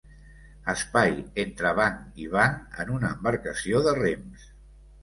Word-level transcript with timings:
Espai 0.73 1.13
entre 1.45 1.75
banc 1.81 2.01
i 2.25 2.27
banc 2.33 2.81
en 2.87 2.95
una 2.99 3.15
embarcació 3.19 3.85
de 3.91 3.97
rems. 4.03 4.53